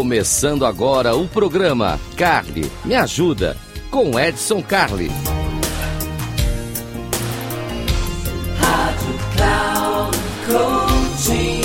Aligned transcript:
Começando 0.00 0.64
agora 0.64 1.14
o 1.14 1.28
programa 1.28 2.00
Carly 2.16 2.62
Me 2.86 2.94
Ajuda 2.94 3.54
com 3.90 4.18
Edson 4.18 4.62
Carli. 4.62 5.08
Rádio 8.56 9.14
Cloud 9.36 10.16
Coaching. 10.46 11.60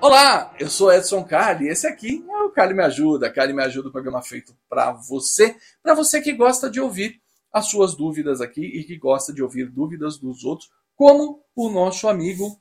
Olá, 0.00 0.54
eu 0.60 0.70
sou 0.70 0.92
Edson 0.92 1.24
Carli 1.24 1.66
e 1.66 1.70
esse 1.70 1.88
aqui 1.88 2.24
é 2.30 2.42
o 2.44 2.50
Carli 2.50 2.72
Me 2.72 2.84
Ajuda. 2.84 3.28
Carli 3.32 3.52
Me 3.52 3.64
Ajuda, 3.64 3.88
o 3.88 3.92
programa 3.92 4.22
feito 4.22 4.56
para 4.68 4.92
você, 4.92 5.56
para 5.82 5.92
você 5.92 6.20
que 6.20 6.32
gosta 6.32 6.70
de 6.70 6.80
ouvir 6.80 7.20
as 7.52 7.66
suas 7.66 7.96
dúvidas 7.96 8.40
aqui 8.40 8.62
e 8.62 8.84
que 8.84 8.96
gosta 8.96 9.32
de 9.32 9.42
ouvir 9.42 9.68
dúvidas 9.68 10.18
dos 10.18 10.44
outros, 10.44 10.70
como 10.94 11.42
o 11.56 11.68
nosso 11.68 12.06
amigo 12.06 12.56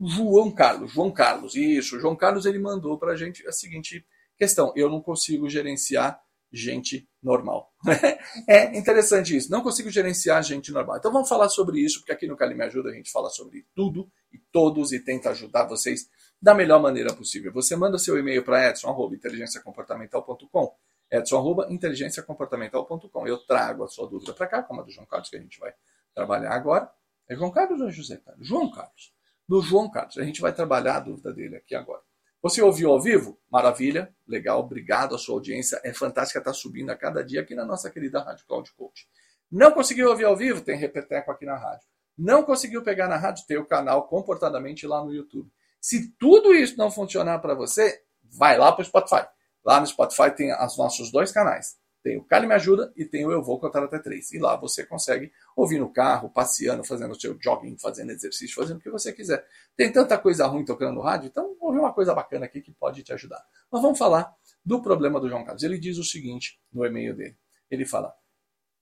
João 0.00 0.50
Carlos. 0.50 0.92
João 0.92 1.10
Carlos, 1.10 1.54
isso. 1.54 2.00
João 2.00 2.16
Carlos 2.16 2.46
ele 2.46 2.58
mandou 2.58 2.98
para 2.98 3.12
a 3.12 3.16
gente 3.16 3.46
a 3.46 3.52
seguinte 3.52 4.04
questão: 4.36 4.72
eu 4.74 4.88
não 4.88 5.00
consigo 5.00 5.48
gerenciar 5.48 6.20
gente 6.52 7.08
normal. 7.22 7.72
é 8.48 8.76
interessante 8.76 9.36
isso. 9.36 9.48
Não 9.50 9.62
consigo 9.62 9.90
gerenciar 9.90 10.42
gente 10.42 10.72
normal. 10.72 10.96
Então 10.96 11.12
vamos 11.12 11.28
falar 11.28 11.48
sobre 11.48 11.78
isso, 11.80 12.00
porque 12.00 12.10
aqui 12.12 12.26
no 12.26 12.36
Cali 12.36 12.54
Me 12.54 12.64
Ajuda 12.64 12.90
a 12.90 12.94
gente 12.94 13.12
fala 13.12 13.30
sobre 13.30 13.66
tudo 13.74 14.10
e 14.32 14.38
todos 14.50 14.92
e 14.92 14.98
tenta 14.98 15.30
ajudar 15.30 15.66
vocês 15.66 16.08
da 16.40 16.54
melhor 16.54 16.80
maneira 16.80 17.12
possível. 17.14 17.52
Você 17.52 17.76
manda 17.76 17.98
seu 17.98 18.18
e-mail 18.18 18.42
para 18.42 18.70
edson.inteligenciacomportamental.com 18.70 20.74
edson.inteligenciacomportamental.com 21.10 23.26
Eu 23.26 23.38
trago 23.38 23.82
a 23.84 23.88
sua 23.88 24.08
dúvida 24.08 24.32
para 24.32 24.46
cá, 24.46 24.62
como 24.62 24.80
a 24.80 24.84
do 24.84 24.90
João 24.90 25.06
Carlos, 25.06 25.28
que 25.28 25.36
a 25.36 25.40
gente 25.40 25.58
vai 25.58 25.74
trabalhar 26.14 26.52
agora. 26.52 26.90
É 27.28 27.36
João 27.36 27.50
Carlos 27.50 27.78
ou 27.80 27.88
é 27.88 27.92
José 27.92 28.16
Carlos? 28.16 28.46
João 28.46 28.70
Carlos. 28.70 29.12
Do 29.50 29.60
João 29.60 29.90
Carlos. 29.90 30.16
A 30.16 30.22
gente 30.22 30.40
vai 30.40 30.52
trabalhar 30.52 30.98
a 30.98 31.00
dúvida 31.00 31.32
dele 31.32 31.56
aqui 31.56 31.74
agora. 31.74 32.00
Você 32.40 32.62
ouviu 32.62 32.92
ao 32.92 33.00
vivo? 33.00 33.36
Maravilha, 33.50 34.14
legal, 34.24 34.60
obrigado. 34.60 35.12
A 35.12 35.18
sua 35.18 35.34
audiência 35.34 35.80
é 35.82 35.92
fantástica, 35.92 36.38
está 36.38 36.52
subindo 36.52 36.90
a 36.90 36.96
cada 36.96 37.24
dia 37.24 37.40
aqui 37.40 37.52
na 37.56 37.64
nossa 37.64 37.90
querida 37.90 38.22
Rádio 38.22 38.46
Cloud 38.46 38.72
Coach. 38.74 39.08
Não 39.50 39.72
conseguiu 39.72 40.08
ouvir 40.08 40.24
ao 40.24 40.36
vivo? 40.36 40.60
Tem 40.60 40.76
repeteco 40.76 41.32
aqui 41.32 41.44
na 41.44 41.56
rádio. 41.56 41.84
Não 42.16 42.44
conseguiu 42.44 42.84
pegar 42.84 43.08
na 43.08 43.16
rádio? 43.16 43.44
Tem 43.44 43.58
o 43.58 43.66
canal 43.66 44.06
Comportadamente 44.06 44.86
lá 44.86 45.04
no 45.04 45.12
YouTube. 45.12 45.50
Se 45.80 46.12
tudo 46.12 46.54
isso 46.54 46.78
não 46.78 46.88
funcionar 46.88 47.40
para 47.40 47.52
você, 47.52 48.04
vai 48.22 48.56
lá 48.56 48.70
para 48.70 48.82
o 48.82 48.84
Spotify. 48.84 49.26
Lá 49.64 49.80
no 49.80 49.86
Spotify 49.88 50.30
tem 50.30 50.54
os 50.54 50.78
nossos 50.78 51.10
dois 51.10 51.32
canais. 51.32 51.76
Tem 52.02 52.16
o 52.16 52.24
Cali 52.24 52.46
Me 52.46 52.54
Ajuda 52.54 52.92
e 52.96 53.04
tem 53.04 53.26
o 53.26 53.30
Eu 53.30 53.42
Vou 53.42 53.60
Contar 53.60 53.84
Até 53.84 53.98
Três. 53.98 54.32
E 54.32 54.38
lá 54.38 54.56
você 54.56 54.86
consegue 54.86 55.30
ouvir 55.54 55.78
no 55.78 55.92
carro, 55.92 56.30
passeando, 56.30 56.82
fazendo 56.82 57.12
o 57.12 57.20
seu 57.20 57.36
jogging, 57.40 57.76
fazendo 57.78 58.10
exercício, 58.10 58.56
fazendo 58.56 58.78
o 58.78 58.80
que 58.80 58.90
você 58.90 59.12
quiser. 59.12 59.46
Tem 59.76 59.92
tanta 59.92 60.16
coisa 60.16 60.46
ruim 60.46 60.64
tocando 60.64 60.94
no 60.94 61.02
rádio, 61.02 61.28
então 61.28 61.56
ouve 61.60 61.78
uma 61.78 61.92
coisa 61.92 62.14
bacana 62.14 62.46
aqui 62.46 62.60
que 62.60 62.72
pode 62.72 63.02
te 63.02 63.12
ajudar. 63.12 63.42
Mas 63.70 63.82
vamos 63.82 63.98
falar 63.98 64.34
do 64.64 64.80
problema 64.80 65.20
do 65.20 65.28
João 65.28 65.44
Carlos. 65.44 65.62
Ele 65.62 65.78
diz 65.78 65.98
o 65.98 66.04
seguinte 66.04 66.58
no 66.72 66.84
e-mail 66.84 67.14
dele. 67.14 67.36
Ele 67.70 67.84
fala, 67.84 68.14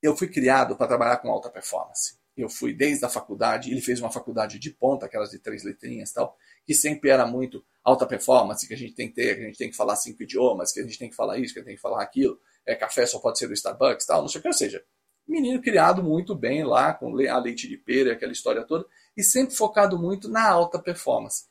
eu 0.03 0.17
fui 0.17 0.29
criado 0.29 0.77
para 0.77 0.87
trabalhar 0.87 1.17
com 1.19 1.31
alta 1.31 1.51
performance. 1.51 2.17
Eu 2.37 2.49
fui 2.49 2.73
desde 2.73 3.05
a 3.05 3.09
faculdade, 3.09 3.69
ele 3.69 3.81
fez 3.81 4.01
uma 4.01 4.13
faculdade 4.13 4.61
de 4.61 4.71
ponta, 4.71 5.07
aquelas 5.07 5.31
de 5.31 5.41
três 5.41 5.65
letrinhas 5.65 6.11
e 6.11 6.15
tal, 6.15 6.37
que 6.65 6.73
sempre 6.73 7.11
era 7.11 7.27
muito 7.27 7.65
alta 7.83 8.07
performance, 8.07 8.67
que 8.67 8.75
a 8.75 8.77
gente 8.77 8.95
tem 8.95 9.09
que 9.09 9.15
ter, 9.15 9.35
que 9.35 9.43
a 9.43 9.47
gente 9.47 9.59
tem 9.59 9.71
que 9.71 9.77
falar 9.77 9.97
cinco 9.97 10.23
idiomas, 10.23 10.71
que 10.71 10.79
a 10.79 10.85
gente 10.85 10.97
tem 10.97 11.11
que 11.11 11.17
falar 11.17 11.37
isso, 11.39 11.53
que 11.53 11.59
a 11.59 11.63
gente 11.63 11.71
tem 11.71 11.77
que 11.77 11.83
falar 11.83 12.01
aquilo, 12.01 12.39
é, 12.69 12.75
café 12.75 13.07
só 13.07 13.19
pode 13.19 13.39
ser 13.39 13.49
do 13.49 13.55
Starbucks, 13.55 14.07
tal, 14.07 14.21
não 14.21 14.29
sei 14.29 14.39
o 14.39 14.43
que, 14.43 14.49
ou 14.49 14.55
seja, 14.55 14.85
menino 15.27 15.61
criado 15.61 16.03
muito 16.03 16.35
bem 16.35 16.65
lá, 16.65 16.93
com 16.93 17.19
a 17.19 17.39
leite 17.39 17.67
de 17.67 17.77
pera, 17.77 18.13
aquela 18.13 18.33
história 18.33 18.63
toda, 18.65 18.87
e 19.17 19.23
sempre 19.23 19.55
focado 19.55 19.99
muito 19.99 20.29
na 20.29 20.49
alta 20.49 20.79
performance. 20.79 21.47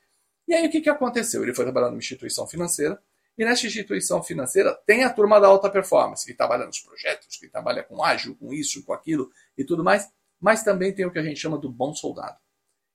E 0.47 0.53
aí 0.53 0.67
o 0.67 0.71
que, 0.71 0.81
que 0.81 0.89
aconteceu? 0.89 1.43
Ele 1.43 1.53
foi 1.53 1.65
trabalhar 1.65 1.87
numa 1.87 1.97
instituição 1.97 2.47
financeira, 2.47 3.01
e 3.37 3.45
nessa 3.45 3.67
instituição 3.67 4.23
financeira 4.23 4.73
tem 4.85 5.03
a 5.03 5.13
turma 5.13 5.39
da 5.39 5.47
alta 5.47 5.69
performance, 5.69 6.25
que 6.25 6.33
trabalha 6.33 6.65
nos 6.65 6.79
projetos, 6.79 7.37
que 7.37 7.47
trabalha 7.47 7.83
com 7.83 8.03
ágil, 8.03 8.35
com 8.35 8.53
isso, 8.53 8.83
com 8.83 8.93
aquilo 8.93 9.29
e 9.57 9.63
tudo 9.63 9.83
mais, 9.83 10.09
mas 10.39 10.63
também 10.63 10.93
tem 10.93 11.05
o 11.05 11.11
que 11.11 11.19
a 11.19 11.23
gente 11.23 11.39
chama 11.39 11.57
do 11.57 11.71
bom 11.71 11.93
soldado. 11.93 12.37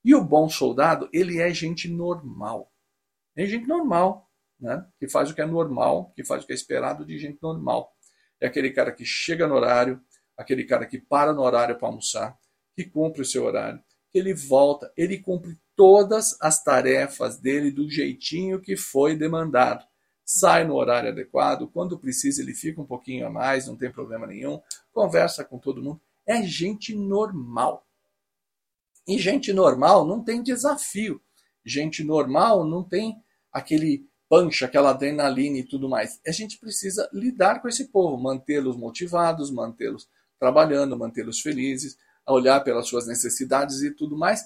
E 0.05 0.15
o 0.15 0.25
bom 0.25 0.49
soldado, 0.49 1.09
ele 1.13 1.41
é 1.41 1.53
gente 1.55 1.89
normal. 1.89 2.73
É 3.37 3.47
gente 3.47 3.69
normal, 3.69 4.29
né? 4.59 4.85
que 4.99 5.09
faz 5.09 5.31
o 5.31 5.35
que 5.35 5.41
é 5.41 5.47
normal, 5.47 6.13
que 6.15 6.25
faz 6.25 6.43
o 6.43 6.47
que 6.47 6.53
é 6.53 6.57
esperado 6.57 7.05
de 7.05 7.19
gente 7.19 7.41
normal. 7.41 7.93
É 8.43 8.49
aquele 8.49 8.73
cara 8.73 8.91
que 8.91 9.05
chega 9.05 9.47
no 9.47 9.55
horário, 9.55 10.01
aquele 10.37 10.65
cara 10.65 10.85
que 10.85 10.99
para 10.99 11.33
no 11.33 11.43
horário 11.43 11.79
para 11.79 11.87
almoçar, 11.87 12.37
que 12.75 12.85
cumpre 12.85 13.23
o 13.23 13.25
seu 13.25 13.45
horário, 13.45 13.81
que 14.11 14.19
ele 14.19 14.35
volta, 14.35 14.93
ele 14.97 15.19
cumpre 15.19 15.57
todas 15.77 16.37
as 16.41 16.61
tarefas 16.61 17.39
dele 17.39 17.71
do 17.71 17.89
jeitinho 17.89 18.61
que 18.61 18.77
foi 18.77 19.15
demandado. 19.15 19.87
Sai 20.25 20.65
no 20.65 20.75
horário 20.75 21.11
adequado, 21.11 21.69
quando 21.69 21.97
precisa 21.97 22.43
ele 22.43 22.53
fica 22.53 22.81
um 22.81 22.85
pouquinho 22.85 23.29
a 23.29 23.31
mais, 23.31 23.69
não 23.69 23.77
tem 23.77 23.93
problema 23.93 24.27
nenhum, 24.27 24.61
conversa 24.93 25.45
com 25.45 25.57
todo 25.57 25.81
mundo. 25.81 26.01
É 26.27 26.43
gente 26.43 26.97
normal. 26.97 27.87
E 29.07 29.19
gente 29.19 29.53
normal 29.53 30.05
não 30.05 30.21
tem 30.21 30.43
desafio. 30.43 31.23
Gente 31.65 32.03
normal 32.03 32.65
não 32.65 32.83
tem 32.83 33.23
aquele 33.53 34.05
punch, 34.33 34.65
aquela 34.65 34.89
adrenalina 34.89 35.59
e 35.59 35.63
tudo 35.63 35.91
mais. 35.91 36.19
A 36.27 36.33
gente 36.33 36.59
precisa 36.59 37.07
lidar 37.13 37.61
com 37.61 37.69
esse 37.69 37.89
povo, 37.89 38.17
mantê-los 38.17 38.79
motivados, 38.79 39.51
mantê-los 39.51 40.09
trabalhando, 40.39 40.99
mantê-los 40.99 41.41
felizes, 41.41 41.99
olhar 42.27 42.61
pelas 42.61 42.89
suas 42.89 43.07
necessidades 43.07 43.83
e 43.83 43.91
tudo 43.91 44.17
mais. 44.17 44.41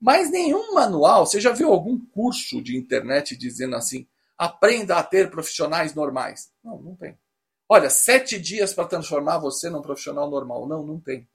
Mas 0.00 0.28
nenhum 0.28 0.74
manual, 0.74 1.24
você 1.24 1.40
já 1.40 1.52
viu 1.52 1.70
algum 1.70 2.04
curso 2.06 2.60
de 2.60 2.76
internet 2.76 3.36
dizendo 3.36 3.76
assim, 3.76 4.08
aprenda 4.36 4.96
a 4.96 5.04
ter 5.04 5.30
profissionais 5.30 5.94
normais? 5.94 6.50
Não, 6.64 6.82
não 6.82 6.96
tem. 6.96 7.16
Olha, 7.68 7.90
sete 7.90 8.40
dias 8.40 8.74
para 8.74 8.88
transformar 8.88 9.38
você 9.38 9.70
num 9.70 9.82
profissional 9.82 10.28
normal. 10.28 10.66
Não, 10.66 10.84
não 10.84 10.98
tem. 10.98 11.28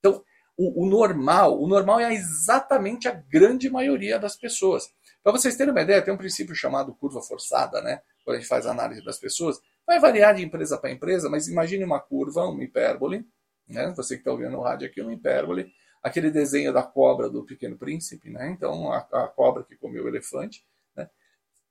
Então, 0.00 0.24
o, 0.56 0.82
o, 0.82 0.90
normal, 0.90 1.62
o 1.62 1.68
normal 1.68 2.00
é 2.00 2.12
exatamente 2.12 3.06
a 3.06 3.12
grande 3.12 3.70
maioria 3.70 4.18
das 4.18 4.34
pessoas. 4.34 4.88
Para 5.24 5.32
vocês 5.32 5.56
terem 5.56 5.72
uma 5.72 5.80
ideia, 5.80 6.02
tem 6.02 6.12
um 6.12 6.18
princípio 6.18 6.54
chamado 6.54 6.94
curva 6.94 7.22
forçada, 7.22 7.80
né? 7.80 8.02
Quando 8.22 8.36
a 8.36 8.40
gente 8.40 8.48
faz 8.48 8.66
análise 8.66 9.02
das 9.02 9.18
pessoas, 9.18 9.58
vai 9.86 9.98
variar 9.98 10.34
de 10.34 10.44
empresa 10.44 10.76
para 10.76 10.90
empresa, 10.90 11.30
mas 11.30 11.48
imagine 11.48 11.82
uma 11.82 11.98
curva, 11.98 12.44
uma 12.44 12.62
hipérbole, 12.62 13.26
né? 13.66 13.90
Você 13.96 14.16
que 14.16 14.20
está 14.20 14.30
ouvindo 14.30 14.50
no 14.50 14.60
rádio 14.60 14.86
aqui, 14.86 15.00
uma 15.00 15.14
hipérbole, 15.14 15.72
aquele 16.02 16.30
desenho 16.30 16.74
da 16.74 16.82
cobra 16.82 17.30
do 17.30 17.42
Pequeno 17.42 17.78
Príncipe, 17.78 18.28
né? 18.28 18.50
Então, 18.50 18.92
a, 18.92 18.98
a 18.98 19.28
cobra 19.28 19.64
que 19.64 19.74
comeu 19.76 20.04
o 20.04 20.08
elefante, 20.08 20.62
né? 20.94 21.08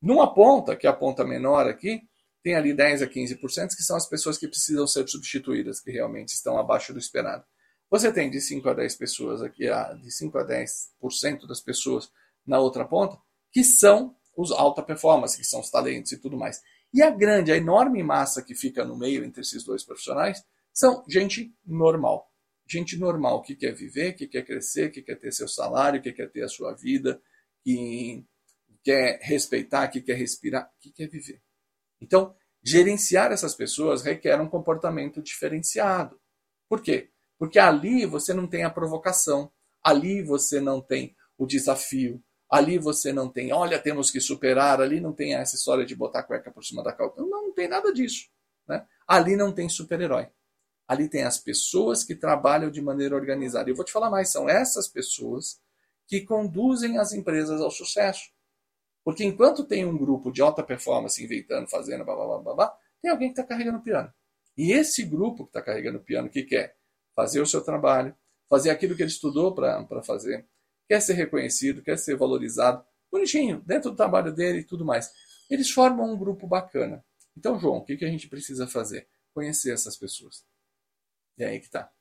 Numa 0.01 0.33
ponta, 0.33 0.75
que 0.75 0.87
é 0.87 0.89
a 0.89 0.93
ponta 0.93 1.23
menor 1.23 1.67
aqui, 1.67 2.01
tem 2.41 2.55
ali 2.55 2.73
10 2.73 3.03
a 3.03 3.07
15%, 3.07 3.75
que 3.75 3.83
são 3.83 3.95
as 3.95 4.07
pessoas 4.09 4.35
que 4.35 4.47
precisam 4.47 4.87
ser 4.87 5.07
substituídas, 5.07 5.79
que 5.79 5.91
realmente 5.91 6.29
estão 6.29 6.57
abaixo 6.57 6.91
do 6.91 6.97
esperado. 6.97 7.45
Você 7.91 8.11
tem 8.11 8.31
de 8.31 8.41
5 8.41 8.67
a 8.67 8.73
10 8.73 8.95
pessoas 8.95 9.43
aqui, 9.43 9.65
de 10.01 10.11
5 10.11 10.39
a 10.39 10.43
10% 10.43 11.47
das 11.47 11.61
pessoas 11.61 12.11
na 12.45 12.57
outra 12.57 12.83
ponta, 12.83 13.15
que 13.53 13.63
são 13.63 14.15
os 14.35 14.51
alta 14.51 14.81
performance, 14.81 15.37
que 15.37 15.45
são 15.45 15.61
os 15.61 15.69
talentos 15.69 16.11
e 16.11 16.17
tudo 16.17 16.35
mais. 16.35 16.59
E 16.91 17.01
a 17.01 17.09
grande, 17.09 17.51
a 17.51 17.57
enorme 17.57 18.03
massa 18.03 18.41
que 18.41 18.55
fica 18.55 18.83
no 18.83 18.97
meio 18.97 19.23
entre 19.23 19.41
esses 19.41 19.63
dois 19.63 19.83
profissionais 19.83 20.43
são 20.73 21.05
gente 21.07 21.55
normal. 21.65 22.29
Gente 22.67 22.97
normal 22.97 23.41
que 23.43 23.55
quer 23.55 23.73
viver, 23.73 24.13
que 24.13 24.27
quer 24.27 24.43
crescer, 24.43 24.91
que 24.91 25.01
quer 25.01 25.15
ter 25.15 25.31
seu 25.31 25.47
salário, 25.47 26.01
que 26.01 26.11
quer 26.11 26.31
ter 26.31 26.43
a 26.43 26.47
sua 26.47 26.73
vida, 26.73 27.21
que 27.63 28.25
quer 28.83 29.19
respeitar, 29.21 29.87
que 29.87 30.01
quer 30.01 30.15
respirar, 30.15 30.71
que 30.79 30.91
quer 30.91 31.07
viver. 31.07 31.41
Então, 32.01 32.35
gerenciar 32.63 33.31
essas 33.31 33.53
pessoas 33.53 34.01
requer 34.01 34.39
um 34.41 34.49
comportamento 34.49 35.21
diferenciado. 35.21 36.19
Por 36.67 36.81
quê? 36.81 37.11
Porque 37.37 37.59
ali 37.59 38.05
você 38.05 38.33
não 38.33 38.47
tem 38.47 38.63
a 38.63 38.69
provocação, 38.69 39.51
ali 39.83 40.23
você 40.23 40.59
não 40.59 40.81
tem 40.81 41.15
o 41.37 41.45
desafio, 41.45 42.23
ali 42.53 42.77
você 42.77 43.11
não 43.11 43.29
tem, 43.29 43.51
olha, 43.51 43.79
temos 43.79 44.11
que 44.11 44.19
superar, 44.19 44.81
ali 44.81 44.99
não 44.99 45.13
tem 45.13 45.35
essa 45.35 45.55
história 45.55 45.85
de 45.85 45.95
botar 45.95 46.19
a 46.19 46.23
cueca 46.23 46.51
por 46.51 46.63
cima 46.63 46.83
da 46.83 46.93
calça. 46.93 47.19
Não, 47.19 47.27
não 47.27 47.53
tem 47.53 47.67
nada 47.67 47.91
disso. 47.93 48.27
Né? 48.67 48.85
Ali 49.07 49.35
não 49.35 49.51
tem 49.51 49.67
super-herói. 49.67 50.27
Ali 50.87 51.09
tem 51.09 51.23
as 51.23 51.37
pessoas 51.37 52.03
que 52.03 52.13
trabalham 52.13 52.69
de 52.69 52.81
maneira 52.81 53.15
organizada. 53.15 53.69
E 53.69 53.71
eu 53.71 53.75
vou 53.75 53.85
te 53.85 53.91
falar 53.91 54.09
mais, 54.09 54.29
são 54.29 54.47
essas 54.47 54.87
pessoas 54.87 55.59
que 56.07 56.21
conduzem 56.21 56.97
as 56.97 57.13
empresas 57.13 57.61
ao 57.61 57.71
sucesso. 57.71 58.29
Porque 59.03 59.23
enquanto 59.23 59.65
tem 59.65 59.85
um 59.85 59.97
grupo 59.97 60.31
de 60.31 60.41
alta 60.41 60.61
performance 60.61 61.23
inventando, 61.23 61.67
fazendo, 61.67 62.05
blá, 62.05 62.15
blá, 62.15 62.25
blá, 62.25 62.39
blá, 62.39 62.53
blá 62.53 62.77
tem 63.01 63.11
alguém 63.11 63.33
que 63.33 63.39
está 63.39 63.43
carregando 63.43 63.79
o 63.79 63.81
piano. 63.81 64.13
E 64.55 64.71
esse 64.71 65.03
grupo 65.03 65.43
que 65.43 65.49
está 65.49 65.61
carregando 65.61 65.97
o 65.97 66.03
piano, 66.03 66.29
que 66.29 66.43
quer? 66.43 66.75
fazer 67.15 67.41
o 67.41 67.45
seu 67.45 67.63
trabalho, 67.63 68.15
fazer 68.49 68.69
aquilo 68.69 68.95
que 68.95 69.01
ele 69.01 69.11
estudou 69.11 69.53
para 69.53 70.03
fazer, 70.03 70.45
quer 70.87 70.99
ser 71.01 71.13
reconhecido, 71.13 71.81
quer 71.81 71.97
ser 71.97 72.15
valorizado, 72.15 72.83
bonitinho, 73.11 73.61
dentro 73.65 73.91
do 73.91 73.97
trabalho 73.97 74.33
dele 74.33 74.59
e 74.59 74.63
tudo 74.63 74.85
mais. 74.85 75.11
Eles 75.49 75.69
formam 75.69 76.13
um 76.13 76.17
grupo 76.17 76.47
bacana. 76.47 77.03
Então, 77.37 77.59
João, 77.59 77.77
o 77.77 77.85
que, 77.85 78.03
a 78.03 78.09
gente 78.09 78.27
precisa 78.27 78.67
fazer? 78.67 79.07
Conhecer 79.33 79.71
essas 79.71 79.97
pessoas. 79.97 80.45
E 81.37 81.43
aí 81.43 81.59
que 81.59 81.65
está. 81.65 81.91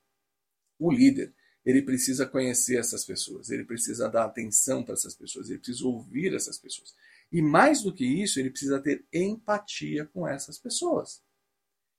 O 0.79 0.91
líder, 0.91 1.33
ele 1.65 1.83
precisa 1.83 2.27
conhecer 2.27 2.77
essas 2.77 3.05
pessoas, 3.05 3.51
ele 3.51 3.65
precisa 3.65 4.09
dar 4.09 4.25
atenção 4.25 4.83
para 4.83 4.95
essas 4.95 5.15
pessoas, 5.15 5.49
ele 5.49 5.59
precisa 5.59 5.87
ouvir 5.87 6.35
essas 6.35 6.59
pessoas. 6.59 6.95
E 7.31 7.41
mais 7.41 7.83
do 7.83 7.95
que 7.95 8.05
isso, 8.05 8.39
ele 8.39 8.51
precisa 8.51 8.81
ter 8.81 9.05
empatia 9.13 10.05
com 10.07 10.27
essas 10.29 10.59
pessoas. 10.59 11.23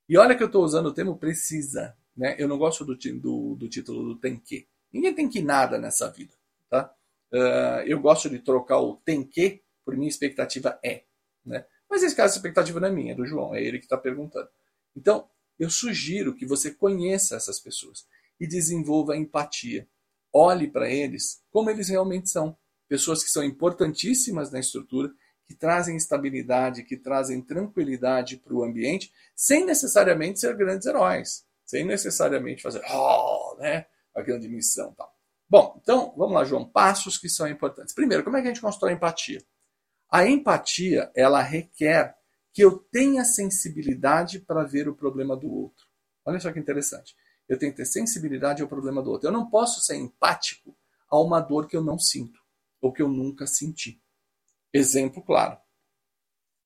E 0.07 0.17
olha 0.17 0.35
que 0.35 0.43
eu 0.43 0.47
estou 0.47 0.63
usando 0.63 0.87
o 0.87 0.93
termo 0.93 1.17
precisa. 1.17 1.97
Né? 2.15 2.35
Eu 2.37 2.47
não 2.47 2.57
gosto 2.57 2.85
do, 2.85 2.95
do, 2.95 3.55
do, 3.55 3.69
título 3.69 4.03
do 4.13 4.19
tem 4.19 4.37
que. 4.37 4.67
Ninguém 4.91 5.15
tem 5.15 5.29
que 5.29 5.41
nada 5.41 5.79
nessa 5.79 6.11
vida. 6.11 6.33
Tá? 6.73 6.91
Uh, 7.31 7.85
eu 7.85 7.99
gosto 7.99 8.27
de 8.27 8.39
trocar 8.39 8.79
o 8.79 8.95
tem 8.95 9.23
que 9.23 9.61
por 9.85 9.95
minha 9.95 10.09
expectativa 10.09 10.79
é. 10.83 11.03
Né? 11.45 11.63
Mas 11.87 12.01
esse 12.01 12.15
caso, 12.15 12.33
a 12.33 12.37
expectativa 12.37 12.79
não 12.79 12.87
é 12.87 12.91
minha, 12.91 13.11
é 13.11 13.15
do 13.15 13.27
João, 13.27 13.53
é 13.53 13.61
ele 13.61 13.77
que 13.77 13.85
está 13.85 13.95
perguntando. 13.95 14.49
Então, 14.95 15.29
eu 15.59 15.69
sugiro 15.69 16.33
que 16.33 16.47
você 16.47 16.71
conheça 16.71 17.35
essas 17.35 17.59
pessoas 17.59 18.07
e 18.39 18.47
desenvolva 18.47 19.15
empatia. 19.15 19.87
Olhe 20.33 20.67
para 20.67 20.89
eles 20.89 21.43
como 21.51 21.69
eles 21.69 21.89
realmente 21.89 22.27
são. 22.31 22.57
Pessoas 22.87 23.23
que 23.23 23.29
são 23.29 23.43
importantíssimas 23.43 24.51
na 24.51 24.59
estrutura, 24.59 25.13
que 25.45 25.53
trazem 25.53 25.95
estabilidade, 25.95 26.83
que 26.83 26.97
trazem 26.97 27.39
tranquilidade 27.39 28.37
para 28.37 28.55
o 28.55 28.63
ambiente, 28.63 29.13
sem 29.35 29.63
necessariamente 29.63 30.39
ser 30.39 30.57
grandes 30.57 30.87
heróis, 30.87 31.45
sem 31.63 31.85
necessariamente 31.85 32.63
fazer 32.63 32.81
oh, 32.91 33.57
né, 33.59 33.85
a 34.15 34.23
grande 34.23 34.49
missão. 34.49 34.91
Tal. 34.95 35.12
Bom, 35.53 35.79
então 35.79 36.11
vamos 36.17 36.33
lá, 36.33 36.43
João. 36.43 36.67
Passos 36.67 37.15
que 37.15 37.29
são 37.29 37.47
importantes. 37.47 37.93
Primeiro, 37.93 38.23
como 38.23 38.35
é 38.35 38.41
que 38.41 38.47
a 38.47 38.51
gente 38.51 38.59
constrói 38.59 38.93
empatia? 38.93 39.39
A 40.09 40.25
empatia 40.25 41.11
ela 41.15 41.43
requer 41.43 42.17
que 42.51 42.63
eu 42.63 42.79
tenha 42.79 43.23
sensibilidade 43.23 44.39
para 44.39 44.63
ver 44.63 44.89
o 44.89 44.95
problema 44.95 45.37
do 45.37 45.47
outro. 45.53 45.85
Olha 46.25 46.39
só 46.39 46.51
que 46.51 46.57
interessante. 46.57 47.15
Eu 47.47 47.59
tenho 47.59 47.71
que 47.71 47.77
ter 47.77 47.85
sensibilidade 47.85 48.63
ao 48.63 48.67
problema 48.67 48.99
do 49.03 49.11
outro. 49.11 49.27
Eu 49.27 49.31
não 49.31 49.47
posso 49.47 49.79
ser 49.81 49.95
empático 49.95 50.75
a 51.07 51.21
uma 51.21 51.39
dor 51.39 51.67
que 51.67 51.77
eu 51.77 51.83
não 51.83 51.99
sinto 51.99 52.39
ou 52.81 52.91
que 52.91 53.03
eu 53.03 53.07
nunca 53.07 53.45
senti. 53.45 54.01
Exemplo 54.73 55.21
claro. 55.21 55.55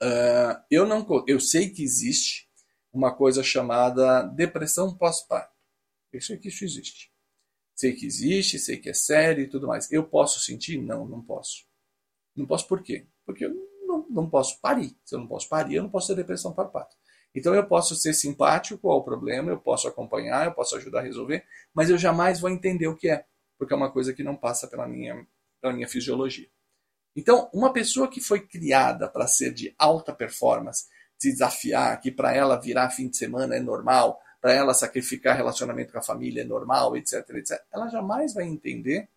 Uh, 0.01 0.63
eu 0.71 0.87
não, 0.87 1.05
eu 1.27 1.41
sei 1.41 1.71
que 1.71 1.83
existe 1.83 2.49
uma 2.93 3.13
coisa 3.13 3.43
chamada 3.43 4.21
depressão 4.21 4.97
pós-parto. 4.97 5.53
Eu 6.13 6.21
sei 6.21 6.37
que 6.37 6.47
isso 6.47 6.63
existe. 6.63 7.16
Sei 7.77 7.94
que 7.94 8.07
existe, 8.07 8.57
sei 8.57 8.77
que 8.77 8.89
é 8.89 8.94
sério 8.94 9.44
e 9.44 9.47
tudo 9.47 9.68
mais. 9.68 9.91
Eu 9.91 10.03
posso 10.03 10.39
sentir? 10.39 10.81
Não, 10.81 11.06
não 11.06 11.21
posso. 11.21 11.63
Não 12.35 12.47
posso 12.47 12.68
por 12.68 12.81
quê? 12.81 13.06
Porque 13.24 13.45
eu 13.45 13.53
não, 13.85 14.03
não 14.09 14.27
posso 14.27 14.59
parir. 14.59 14.97
Se 15.06 15.13
eu 15.13 15.19
não 15.19 15.27
posso 15.27 15.47
parir, 15.47 15.75
eu 15.75 15.83
não 15.83 15.89
posso 15.89 16.07
ter 16.07 16.15
depressão 16.15 16.51
pós-parto. 16.53 16.95
Então 17.35 17.53
eu 17.53 17.63
posso 17.68 17.95
ser 17.95 18.15
simpático 18.15 18.89
ao 18.89 19.03
problema, 19.03 19.51
eu 19.51 19.59
posso 19.59 19.88
acompanhar, 19.88 20.47
eu 20.47 20.53
posso 20.53 20.75
ajudar 20.75 21.01
a 21.01 21.03
resolver, 21.03 21.45
mas 21.71 21.91
eu 21.91 21.97
jamais 22.00 22.39
vou 22.39 22.50
entender 22.50 22.88
o 22.88 22.95
que 22.95 23.09
é, 23.09 23.25
porque 23.59 23.75
é 23.75 23.77
uma 23.77 23.91
coisa 23.91 24.12
que 24.12 24.23
não 24.23 24.35
passa 24.35 24.68
pela 24.68 24.88
minha, 24.88 25.27
pela 25.62 25.71
minha 25.71 25.88
fisiologia. 25.88 26.50
Então, 27.15 27.47
uma 27.53 27.71
pessoa 27.71 28.07
que 28.07 28.19
foi 28.19 28.39
criada 28.39 29.07
para 29.07 29.27
ser 29.27 29.53
de 29.53 29.75
alta 29.77 30.13
performance, 30.13 30.85
se 31.15 31.31
desafiar, 31.31 32.01
que 32.01 32.12
para 32.12 32.33
ela 32.33 32.59
virar 32.59 32.89
fim 32.89 33.07
de 33.07 33.18
semana 33.18 33.56
é 33.56 33.59
normal, 33.59 34.19
para 34.41 34.53
ela 34.53 34.73
sacrificar 34.73 35.35
relacionamento 35.35 35.91
com 35.91 35.99
a 35.99 36.03
família 36.03 36.41
é 36.41 36.45
normal, 36.45 36.95
etc, 36.95 37.27
etc, 37.31 37.59
ela 37.71 37.87
jamais 37.87 38.33
vai 38.33 38.45
entender 38.45 39.09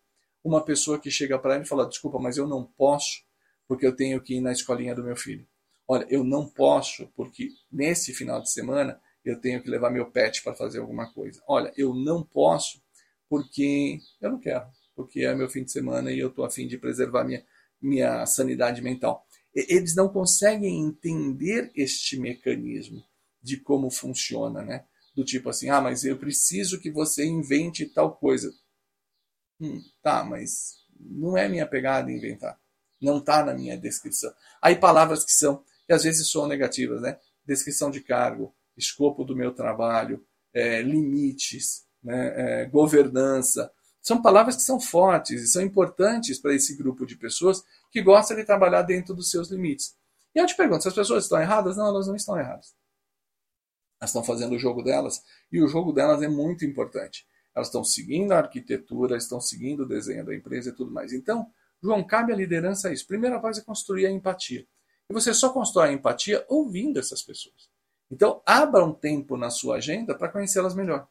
uma 0.43 0.64
pessoa 0.64 0.99
que 0.99 1.11
chega 1.11 1.38
para 1.38 1.55
ela 1.55 1.64
e 1.64 1.69
fala: 1.69 1.88
desculpa, 1.88 2.19
mas 2.19 2.37
eu 2.37 2.46
não 2.46 2.64
posso 2.64 3.22
porque 3.69 3.87
eu 3.87 3.94
tenho 3.94 4.20
que 4.20 4.37
ir 4.37 4.40
na 4.40 4.52
escolinha 4.52 4.94
do 4.94 5.05
meu 5.05 5.17
filho. 5.17 5.46
Olha, 5.87 6.06
eu 6.08 6.25
não 6.25 6.49
posso 6.49 7.06
porque 7.14 7.50
nesse 7.70 8.12
final 8.14 8.40
de 8.40 8.50
semana 8.50 9.00
eu 9.25 9.40
tenho 9.40 9.62
que 9.62 9.70
levar 9.70 9.90
meu 9.90 10.11
pet 10.11 10.43
para 10.43 10.55
fazer 10.55 10.78
alguma 10.78 11.12
coisa. 11.12 11.43
Olha, 11.46 11.72
eu 11.76 11.94
não 11.94 12.22
posso 12.22 12.82
porque 13.28 13.99
eu 14.20 14.31
não 14.31 14.40
quero, 14.40 14.67
porque 14.96 15.20
é 15.20 15.34
meu 15.34 15.49
fim 15.49 15.62
de 15.62 15.70
semana 15.70 16.11
e 16.11 16.19
eu 16.19 16.28
estou 16.28 16.44
afim 16.44 16.67
de 16.67 16.78
preservar 16.78 17.25
minha 17.25 17.44
minha 17.81 18.26
sanidade 18.26 18.82
mental. 18.82 19.25
Eles 19.55 19.96
não 19.96 20.08
conseguem 20.08 20.81
entender 20.84 21.70
este 21.75 22.19
mecanismo 22.19 23.02
de 23.43 23.56
como 23.56 23.90
funciona, 23.90 24.62
né? 24.62 24.84
Do 25.20 25.25
tipo 25.25 25.50
assim, 25.50 25.69
ah, 25.69 25.82
mas 25.82 26.02
eu 26.02 26.17
preciso 26.17 26.81
que 26.81 26.90
você 26.90 27.26
invente 27.26 27.84
tal 27.84 28.17
coisa. 28.17 28.50
Hum, 29.61 29.78
tá, 30.02 30.25
mas 30.25 30.87
não 30.99 31.37
é 31.37 31.46
minha 31.46 31.67
pegada 31.67 32.11
inventar. 32.11 32.58
Não 32.99 33.19
está 33.19 33.44
na 33.44 33.52
minha 33.52 33.76
descrição. 33.76 34.32
Aí 34.62 34.76
palavras 34.76 35.22
que 35.22 35.32
são, 35.32 35.62
que 35.87 35.93
às 35.93 36.05
vezes 36.05 36.31
são 36.31 36.46
negativas, 36.46 37.02
né? 37.02 37.19
Descrição 37.44 37.90
de 37.90 38.00
cargo, 38.00 38.55
escopo 38.78 39.22
do 39.22 39.37
meu 39.37 39.52
trabalho, 39.52 40.25
é, 40.55 40.81
limites, 40.81 41.84
né? 42.02 42.62
É, 42.62 42.64
governança, 42.64 43.70
são 44.00 44.22
palavras 44.22 44.56
que 44.56 44.62
são 44.62 44.81
fortes 44.81 45.43
e 45.43 45.49
são 45.49 45.61
importantes 45.61 46.38
para 46.38 46.55
esse 46.55 46.75
grupo 46.78 47.05
de 47.05 47.14
pessoas 47.14 47.62
que 47.90 48.00
gosta 48.00 48.34
de 48.34 48.43
trabalhar 48.43 48.81
dentro 48.81 49.14
dos 49.14 49.31
seus 49.31 49.50
limites. 49.50 49.94
E 50.34 50.38
eu 50.38 50.46
te 50.46 50.56
pergunto, 50.56 50.81
se 50.81 50.88
as 50.88 50.94
pessoas 50.94 51.25
estão 51.25 51.38
erradas? 51.38 51.76
Não, 51.76 51.88
elas 51.88 52.06
não 52.06 52.17
estão 52.17 52.38
erradas. 52.38 52.75
Elas 54.00 54.11
estão 54.11 54.25
fazendo 54.25 54.55
o 54.55 54.58
jogo 54.58 54.82
delas 54.82 55.23
e 55.52 55.62
o 55.62 55.69
jogo 55.69 55.93
delas 55.93 56.23
é 56.23 56.29
muito 56.29 56.64
importante. 56.64 57.26
Elas 57.55 57.69
estão 57.69 57.85
seguindo 57.85 58.32
a 58.32 58.38
arquitetura, 58.38 59.17
estão 59.17 59.41
seguindo 59.41 59.81
o 59.81 59.88
desenho 59.88 60.25
da 60.25 60.35
empresa 60.35 60.70
e 60.70 60.73
tudo 60.73 60.91
mais. 60.91 61.12
Então, 61.12 61.50
João, 61.82 62.02
cabe 62.02 62.32
a 62.32 62.37
liderança 62.37 62.93
isso. 62.93 63.06
Primeira 63.06 63.38
coisa 63.41 63.61
é 63.61 63.64
construir 63.64 64.06
a 64.06 64.11
empatia. 64.11 64.67
E 65.08 65.12
você 65.12 65.35
só 65.35 65.50
constrói 65.50 65.91
a 65.91 65.93
empatia 65.93 66.44
ouvindo 66.49 66.99
essas 66.99 67.23
pessoas. 67.23 67.69
Então, 68.11 68.43
abra 68.47 68.85
um 68.85 68.93
tempo 68.93 69.37
na 69.37 69.50
sua 69.50 69.76
agenda 69.76 70.14
para 70.14 70.29
conhecê-las 70.29 70.75
melhor 70.75 71.08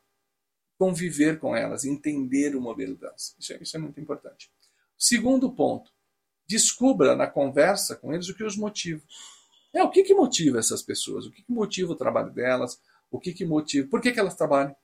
conviver 0.80 1.39
com 1.39 1.53
elas, 1.53 1.83
entender 1.83 2.56
o 2.56 2.62
modelo 2.62 2.95
delas. 2.95 3.35
Isso 3.38 3.51
é, 3.51 3.62
isso 3.62 3.75
é 3.75 3.80
muito 3.80 4.00
importante. 4.00 4.50
Segundo 4.97 5.51
ponto, 5.51 5.92
descubra 6.47 7.18
na 7.18 7.27
conversa 7.27 7.97
com 7.97 8.13
eles 8.13 8.30
o 8.30 8.33
que 8.33 8.45
os 8.45 8.56
motiva. 8.56 9.03
É, 9.74 9.83
o 9.83 9.89
que, 9.89 10.04
que 10.04 10.13
motiva 10.13 10.60
essas 10.60 10.81
pessoas? 10.81 11.25
O 11.25 11.31
que, 11.31 11.44
que 11.44 11.51
motiva 11.51 11.92
o 11.92 11.95
trabalho 11.95 12.31
delas? 12.31 12.80
O 13.12 13.19
que, 13.19 13.33
que 13.33 13.45
motiva? 13.45 13.88
Por 13.89 14.01
que, 14.01 14.12
que 14.12 14.19
elas 14.19 14.36
trabalham? 14.36 14.75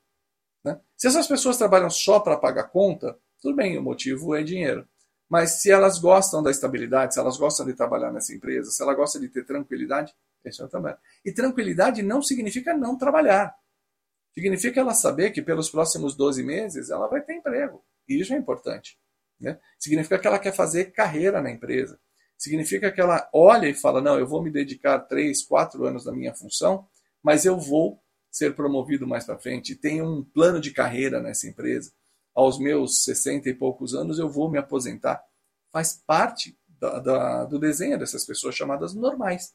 Né? 0.63 0.79
Se 0.97 1.07
essas 1.07 1.27
pessoas 1.27 1.57
trabalham 1.57 1.89
só 1.89 2.19
para 2.19 2.37
pagar 2.37 2.65
conta, 2.65 3.17
tudo 3.41 3.55
bem, 3.55 3.77
o 3.77 3.83
motivo 3.83 4.35
é 4.35 4.43
dinheiro. 4.43 4.87
Mas 5.29 5.61
se 5.61 5.71
elas 5.71 5.99
gostam 5.99 6.41
da 6.43 6.51
estabilidade, 6.51 7.13
se 7.13 7.19
elas 7.19 7.37
gostam 7.37 7.65
de 7.65 7.73
trabalhar 7.73 8.11
nessa 8.11 8.33
empresa, 8.33 8.69
se 8.69 8.81
ela 8.81 8.93
gosta 8.93 9.19
de 9.19 9.27
ter 9.27 9.43
tranquilidade, 9.45 10.13
esse 10.43 10.61
é 10.61 10.65
o 10.65 10.69
trabalho. 10.69 10.97
E 11.23 11.31
tranquilidade 11.31 12.03
não 12.03 12.21
significa 12.21 12.75
não 12.75 12.97
trabalhar. 12.97 13.55
Significa 14.33 14.81
ela 14.81 14.93
saber 14.93 15.31
que 15.31 15.41
pelos 15.41 15.69
próximos 15.69 16.15
12 16.15 16.43
meses 16.43 16.89
ela 16.89 17.07
vai 17.07 17.21
ter 17.21 17.33
emprego. 17.33 17.83
E 18.07 18.19
isso 18.19 18.33
é 18.33 18.37
importante. 18.37 18.99
Né? 19.39 19.59
Significa 19.79 20.19
que 20.19 20.27
ela 20.27 20.39
quer 20.39 20.53
fazer 20.53 20.91
carreira 20.91 21.41
na 21.41 21.49
empresa. 21.49 21.99
Significa 22.37 22.91
que 22.91 23.01
ela 23.01 23.29
olha 23.33 23.67
e 23.67 23.73
fala: 23.73 24.01
não, 24.01 24.19
eu 24.19 24.27
vou 24.27 24.41
me 24.41 24.51
dedicar 24.51 24.99
3, 24.99 25.43
4 25.43 25.85
anos 25.85 26.05
na 26.05 26.11
minha 26.11 26.33
função, 26.33 26.87
mas 27.23 27.45
eu 27.45 27.57
vou 27.57 28.01
ser 28.29 28.55
promovido 28.55 29.07
mais 29.07 29.25
para 29.25 29.37
frente. 29.37 29.75
Tenho 29.75 30.05
um 30.05 30.23
plano 30.23 30.59
de 30.59 30.71
carreira 30.71 31.21
nessa 31.21 31.47
empresa. 31.47 31.91
Aos 32.33 32.59
meus 32.59 33.03
60 33.05 33.49
e 33.49 33.53
poucos 33.53 33.95
anos 33.95 34.19
eu 34.19 34.29
vou 34.29 34.51
me 34.51 34.57
aposentar. 34.57 35.23
Faz 35.71 36.03
parte 36.05 36.57
da, 36.67 36.99
da, 36.99 37.45
do 37.45 37.57
desenho 37.57 37.97
dessas 37.97 38.25
pessoas 38.25 38.55
chamadas 38.55 38.93
normais. 38.93 39.53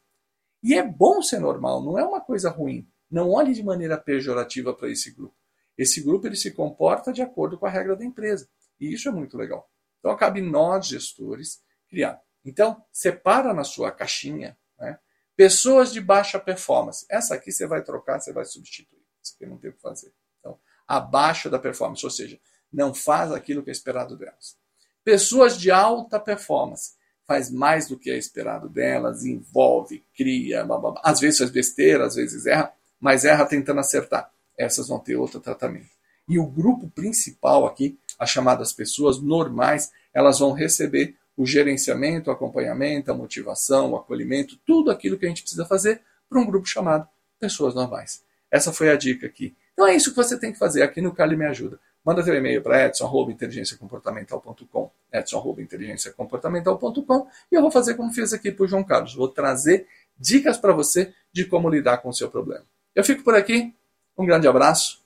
E 0.62 0.74
é 0.74 0.82
bom 0.82 1.22
ser 1.22 1.40
normal, 1.40 1.82
não 1.82 1.98
é 1.98 2.04
uma 2.04 2.20
coisa 2.20 2.50
ruim. 2.50 2.88
Não 3.10 3.30
olhe 3.30 3.52
de 3.52 3.62
maneira 3.62 3.98
pejorativa 3.98 4.72
para 4.72 4.90
esse 4.90 5.10
grupo. 5.10 5.34
Esse 5.76 6.00
grupo 6.00 6.26
ele 6.26 6.36
se 6.36 6.52
comporta 6.52 7.12
de 7.12 7.22
acordo 7.22 7.58
com 7.58 7.66
a 7.66 7.70
regra 7.70 7.96
da 7.96 8.04
empresa. 8.04 8.48
E 8.78 8.92
isso 8.92 9.08
é 9.08 9.12
muito 9.12 9.36
legal. 9.36 9.68
Então, 9.98 10.16
cabe 10.16 10.40
nós, 10.40 10.86
gestores, 10.86 11.60
criar. 11.88 12.20
Então, 12.44 12.82
separa 12.92 13.52
na 13.52 13.64
sua 13.64 13.90
caixinha 13.92 14.56
né, 14.78 14.98
pessoas 15.36 15.92
de 15.92 16.00
baixa 16.00 16.38
performance. 16.38 17.04
Essa 17.08 17.34
aqui 17.34 17.52
você 17.52 17.66
vai 17.66 17.82
trocar, 17.82 18.20
você 18.20 18.32
vai 18.32 18.44
substituir. 18.44 19.02
Isso 19.22 19.34
aqui 19.36 19.46
não 19.46 19.58
tem 19.58 19.70
o 19.70 19.72
que 19.74 19.80
fazer. 19.80 20.12
Então, 20.38 20.58
abaixo 20.86 21.50
da 21.50 21.58
performance, 21.58 22.04
ou 22.04 22.10
seja, 22.10 22.40
não 22.72 22.94
faz 22.94 23.32
aquilo 23.32 23.62
que 23.62 23.70
é 23.70 23.72
esperado 23.72 24.16
delas. 24.16 24.56
Pessoas 25.04 25.58
de 25.58 25.70
alta 25.70 26.20
performance 26.20 26.94
faz 27.26 27.50
mais 27.50 27.86
do 27.88 27.98
que 27.98 28.10
é 28.10 28.16
esperado 28.16 28.68
delas, 28.68 29.24
envolve, 29.24 30.04
cria, 30.16 30.64
blá, 30.64 30.78
blá, 30.78 30.90
blá. 30.92 31.00
às 31.04 31.20
vezes 31.20 31.38
faz 31.38 31.50
besteira, 31.50 32.04
às 32.04 32.16
vezes 32.16 32.44
erra, 32.46 32.72
mas 32.98 33.24
erra 33.24 33.46
tentando 33.46 33.80
acertar. 33.80 34.32
Essas 34.58 34.88
vão 34.88 34.98
ter 34.98 35.16
outro 35.16 35.40
tratamento. 35.40 35.90
E 36.28 36.38
o 36.38 36.46
grupo 36.46 36.88
principal 36.90 37.66
aqui, 37.66 37.98
as 38.18 38.30
chamadas 38.30 38.72
pessoas 38.72 39.20
normais, 39.20 39.90
elas 40.12 40.38
vão 40.38 40.52
receber 40.52 41.16
o 41.40 41.46
gerenciamento, 41.46 42.28
o 42.28 42.32
acompanhamento, 42.32 43.10
a 43.10 43.14
motivação, 43.14 43.92
o 43.92 43.96
acolhimento, 43.96 44.58
tudo 44.66 44.90
aquilo 44.90 45.16
que 45.16 45.24
a 45.24 45.28
gente 45.30 45.40
precisa 45.40 45.64
fazer 45.64 46.02
para 46.28 46.38
um 46.38 46.44
grupo 46.44 46.66
chamado 46.66 47.08
pessoas 47.38 47.74
normais. 47.74 48.22
Essa 48.50 48.74
foi 48.74 48.90
a 48.90 48.96
dica 48.96 49.26
aqui. 49.26 49.56
Então 49.72 49.86
é 49.86 49.96
isso 49.96 50.10
que 50.10 50.16
você 50.16 50.38
tem 50.38 50.52
que 50.52 50.58
fazer 50.58 50.82
aqui 50.82 51.00
no 51.00 51.14
Cali 51.14 51.38
Me 51.38 51.46
Ajuda. 51.46 51.80
Manda 52.04 52.22
teu 52.22 52.34
e-mail 52.34 52.62
para 52.62 52.84
edson.inteligenciacomportamental.com 52.84 54.90
edson.inteligenciacomportamental.com 55.10 57.26
e 57.50 57.54
eu 57.54 57.62
vou 57.62 57.70
fazer 57.70 57.94
como 57.94 58.12
fiz 58.12 58.34
aqui 58.34 58.52
para 58.52 58.64
o 58.64 58.68
João 58.68 58.84
Carlos. 58.84 59.14
Vou 59.14 59.28
trazer 59.28 59.86
dicas 60.18 60.58
para 60.58 60.74
você 60.74 61.14
de 61.32 61.46
como 61.46 61.70
lidar 61.70 62.02
com 62.02 62.10
o 62.10 62.14
seu 62.14 62.30
problema. 62.30 62.66
Eu 62.94 63.02
fico 63.02 63.24
por 63.24 63.34
aqui. 63.34 63.74
Um 64.18 64.26
grande 64.26 64.46
abraço 64.46 65.02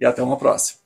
e 0.00 0.06
até 0.06 0.20
uma 0.20 0.36
próxima. 0.36 0.85